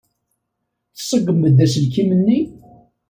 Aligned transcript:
Tṣeggem-d 0.97 1.57
aselkim-nni? 1.65 2.39